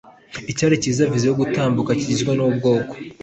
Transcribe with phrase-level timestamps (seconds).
[0.51, 2.93] Icyiciro cya viza yo gutambuka kigizwe n ubwoko